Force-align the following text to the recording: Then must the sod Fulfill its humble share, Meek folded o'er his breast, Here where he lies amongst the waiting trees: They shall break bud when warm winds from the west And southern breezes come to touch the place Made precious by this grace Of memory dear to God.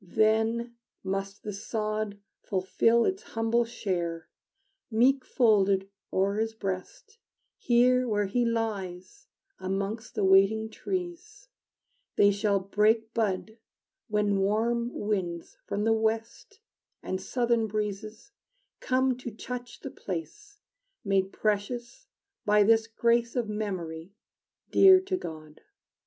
Then 0.03 0.77
must 1.03 1.43
the 1.43 1.53
sod 1.53 2.19
Fulfill 2.41 3.05
its 3.05 3.21
humble 3.21 3.65
share, 3.65 4.29
Meek 4.89 5.23
folded 5.23 5.91
o'er 6.11 6.37
his 6.37 6.55
breast, 6.55 7.19
Here 7.59 8.07
where 8.07 8.25
he 8.25 8.43
lies 8.43 9.27
amongst 9.59 10.15
the 10.15 10.23
waiting 10.25 10.71
trees: 10.71 11.49
They 12.15 12.31
shall 12.31 12.59
break 12.59 13.13
bud 13.13 13.59
when 14.07 14.39
warm 14.39 14.91
winds 14.91 15.59
from 15.67 15.83
the 15.83 15.93
west 15.93 16.61
And 17.03 17.21
southern 17.21 17.67
breezes 17.67 18.31
come 18.79 19.15
to 19.19 19.29
touch 19.29 19.81
the 19.81 19.91
place 19.91 20.61
Made 21.05 21.31
precious 21.31 22.07
by 22.43 22.63
this 22.63 22.87
grace 22.87 23.35
Of 23.35 23.47
memory 23.47 24.15
dear 24.71 24.99
to 24.99 25.15
God. 25.15 25.61